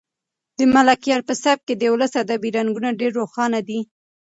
[0.57, 3.79] د ملکیار په سبک کې د ولسي ادب رنګونه ډېر روښانه دي.